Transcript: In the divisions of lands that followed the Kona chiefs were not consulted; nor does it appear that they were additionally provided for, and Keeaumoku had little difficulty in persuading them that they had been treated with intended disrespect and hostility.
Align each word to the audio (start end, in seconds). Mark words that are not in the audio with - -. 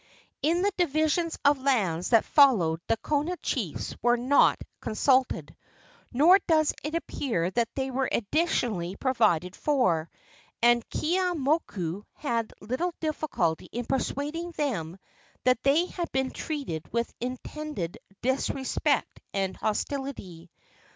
In 0.41 0.63
the 0.63 0.71
divisions 0.79 1.37
of 1.45 1.61
lands 1.61 2.09
that 2.09 2.25
followed 2.25 2.81
the 2.87 2.97
Kona 2.97 3.37
chiefs 3.37 3.93
were 4.01 4.17
not 4.17 4.59
consulted; 4.79 5.55
nor 6.11 6.39
does 6.47 6.73
it 6.83 6.95
appear 6.95 7.51
that 7.51 7.69
they 7.75 7.91
were 7.91 8.09
additionally 8.11 8.95
provided 8.95 9.55
for, 9.55 10.09
and 10.59 10.83
Keeaumoku 10.89 12.01
had 12.15 12.51
little 12.61 12.95
difficulty 12.99 13.67
in 13.71 13.85
persuading 13.85 14.53
them 14.53 14.97
that 15.43 15.61
they 15.61 15.85
had 15.85 16.11
been 16.11 16.31
treated 16.31 16.91
with 16.91 17.13
intended 17.19 17.99
disrespect 18.23 19.19
and 19.35 19.55
hostility. 19.55 20.49